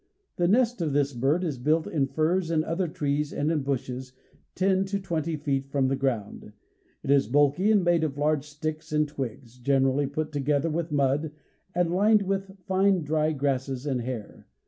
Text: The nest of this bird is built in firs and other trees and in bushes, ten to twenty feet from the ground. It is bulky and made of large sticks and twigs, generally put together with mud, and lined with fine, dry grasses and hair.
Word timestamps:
The 0.37 0.47
nest 0.47 0.81
of 0.81 0.93
this 0.93 1.13
bird 1.13 1.43
is 1.43 1.59
built 1.59 1.85
in 1.85 2.07
firs 2.07 2.49
and 2.49 2.63
other 2.65 2.87
trees 2.87 3.31
and 3.31 3.51
in 3.51 3.61
bushes, 3.61 4.13
ten 4.55 4.83
to 4.85 4.99
twenty 4.99 5.35
feet 5.37 5.69
from 5.69 5.89
the 5.89 5.95
ground. 5.95 6.53
It 7.03 7.11
is 7.11 7.27
bulky 7.27 7.71
and 7.71 7.83
made 7.83 8.03
of 8.03 8.17
large 8.17 8.45
sticks 8.45 8.91
and 8.91 9.07
twigs, 9.07 9.59
generally 9.59 10.07
put 10.07 10.31
together 10.31 10.71
with 10.71 10.91
mud, 10.91 11.33
and 11.75 11.93
lined 11.93 12.23
with 12.23 12.57
fine, 12.65 13.03
dry 13.03 13.31
grasses 13.31 13.85
and 13.85 14.01
hair. 14.01 14.47